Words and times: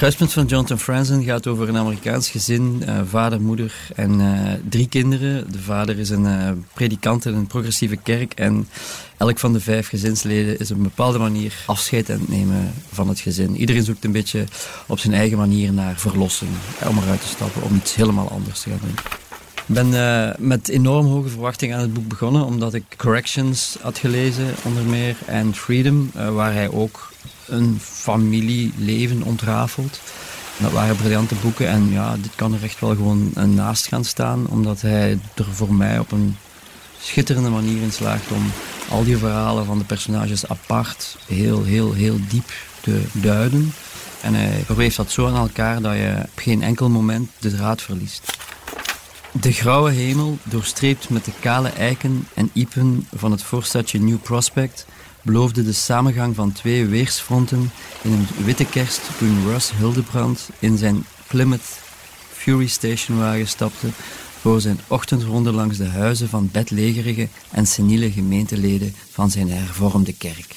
Kruispunt 0.00 0.32
van 0.32 0.46
Jonathan 0.46 0.78
Franzen 0.78 1.24
gaat 1.24 1.46
over 1.46 1.68
een 1.68 1.76
Amerikaans 1.76 2.30
gezin, 2.30 2.82
uh, 2.88 3.00
vader, 3.08 3.40
moeder 3.40 3.74
en 3.94 4.20
uh, 4.20 4.52
drie 4.68 4.88
kinderen. 4.88 5.52
De 5.52 5.58
vader 5.58 5.98
is 5.98 6.10
een 6.10 6.24
uh, 6.24 6.50
predikant 6.72 7.26
in 7.26 7.34
een 7.34 7.46
progressieve 7.46 7.96
kerk 7.96 8.32
en 8.32 8.68
elk 9.16 9.38
van 9.38 9.52
de 9.52 9.60
vijf 9.60 9.88
gezinsleden 9.88 10.58
is 10.58 10.70
op 10.70 10.76
een 10.76 10.82
bepaalde 10.82 11.18
manier 11.18 11.54
afscheid 11.66 12.10
aan 12.10 12.18
het 12.18 12.28
nemen 12.28 12.72
van 12.92 13.08
het 13.08 13.20
gezin. 13.20 13.56
Iedereen 13.56 13.84
zoekt 13.84 14.04
een 14.04 14.12
beetje 14.12 14.44
op 14.86 14.98
zijn 14.98 15.14
eigen 15.14 15.38
manier 15.38 15.72
naar 15.72 15.98
verlossing, 15.98 16.50
om 16.88 16.98
eruit 16.98 17.20
te 17.20 17.28
stappen, 17.28 17.62
om 17.62 17.76
iets 17.76 17.94
helemaal 17.94 18.30
anders 18.30 18.60
te 18.60 18.70
gaan 18.70 18.80
doen. 18.82 18.94
Ik 19.66 19.90
ben 19.90 20.36
met 20.38 20.68
enorm 20.68 21.06
hoge 21.06 21.28
verwachtingen 21.28 21.76
aan 21.76 21.82
het 21.82 21.94
boek 21.94 22.08
begonnen, 22.08 22.44
omdat 22.44 22.74
ik 22.74 22.84
Corrections 22.96 23.76
had 23.80 23.98
gelezen, 23.98 24.54
onder 24.62 24.84
meer, 24.84 25.16
en 25.26 25.54
Freedom, 25.54 26.10
waar 26.12 26.52
hij 26.52 26.70
ook 26.70 27.12
een 27.50 27.78
familieleven 27.80 29.22
ontrafelt. 29.22 30.00
Dat 30.58 30.72
waren 30.72 30.96
briljante 30.96 31.34
boeken 31.34 31.68
en 31.68 31.90
ja, 31.92 32.16
dit 32.16 32.34
kan 32.34 32.54
er 32.54 32.62
echt 32.62 32.80
wel 32.80 32.94
gewoon 32.94 33.32
naast 33.54 33.86
gaan 33.86 34.04
staan, 34.04 34.46
omdat 34.48 34.80
hij 34.80 35.18
er 35.34 35.44
voor 35.52 35.74
mij 35.74 35.98
op 35.98 36.12
een 36.12 36.36
schitterende 37.00 37.50
manier 37.50 37.82
in 37.82 37.92
slaagt 37.92 38.30
om 38.30 38.52
al 38.90 39.04
die 39.04 39.16
verhalen 39.16 39.64
van 39.64 39.78
de 39.78 39.84
personages 39.84 40.48
apart 40.48 41.16
heel, 41.26 41.64
heel, 41.64 41.92
heel 41.92 42.16
diep 42.28 42.52
te 42.80 43.02
duiden. 43.12 43.72
En 44.20 44.34
hij 44.34 44.62
verweeft 44.64 44.96
dat 44.96 45.10
zo 45.10 45.26
aan 45.26 45.36
elkaar 45.36 45.80
dat 45.80 45.94
je 45.94 46.14
op 46.22 46.38
geen 46.38 46.62
enkel 46.62 46.88
moment 46.88 47.30
de 47.38 47.56
draad 47.56 47.82
verliest. 47.82 48.32
De 49.32 49.52
grauwe 49.52 49.90
hemel, 49.90 50.38
doorstreept 50.42 51.10
met 51.10 51.24
de 51.24 51.32
kale 51.40 51.68
eiken 51.68 52.28
en 52.34 52.50
iepen 52.52 53.06
van 53.14 53.30
het 53.30 53.42
voorstadje 53.42 54.00
New 54.00 54.22
Prospect, 54.22 54.86
beloofde 55.22 55.64
de 55.64 55.72
samengang 55.72 56.34
van 56.34 56.52
twee 56.52 56.86
weersfronten 56.86 57.70
in 58.02 58.12
een 58.12 58.44
witte 58.44 58.64
kerst 58.64 59.00
toen 59.18 59.44
Russ 59.46 59.72
Hildebrand 59.72 60.48
in 60.58 60.78
zijn 60.78 61.04
Plymouth 61.26 61.78
Fury 62.32 62.66
Stationwagen 62.66 63.48
stapte 63.48 63.88
voor 64.40 64.60
zijn 64.60 64.80
ochtendronde 64.86 65.52
langs 65.52 65.76
de 65.76 65.88
huizen 65.88 66.28
van 66.28 66.48
bedlegerige 66.52 67.28
en 67.50 67.66
seniele 67.66 68.12
gemeenteleden 68.12 68.94
van 69.10 69.30
zijn 69.30 69.50
hervormde 69.50 70.12
kerk. 70.12 70.54